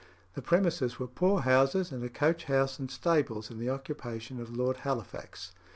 The 0.33 0.41
premises 0.41 0.97
were 0.97 1.05
poor 1.05 1.41
houses, 1.41 1.91
and 1.91 2.03
a 2.03 2.09
coach 2.09 2.45
house 2.45 2.79
and 2.79 2.89
stables 2.89 3.51
in 3.51 3.59
the 3.59 3.69
occupation 3.69 4.41
of 4.41 4.49
Lord 4.49 4.77
Halifax. 4.77 5.51